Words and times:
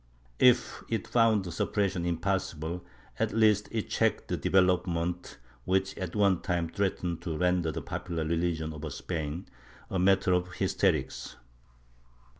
If 0.39 0.81
it 0.89 1.07
found 1.07 1.45
suppression 1.53 2.07
impossible, 2.07 2.83
at 3.19 3.33
least 3.33 3.67
it 3.71 3.87
checked 3.87 4.29
the 4.29 4.35
development 4.37 5.37
which 5.63 5.95
at 5.95 6.15
one 6.15 6.41
time 6.41 6.69
threatened 6.69 7.21
to 7.21 7.37
render 7.37 7.71
the 7.71 7.83
popular 7.83 8.25
religion 8.25 8.73
of 8.73 8.91
Spain 8.91 9.47
a 9.91 9.99
matter 9.99 10.33
of 10.33 10.53
hysterics. 10.53 11.35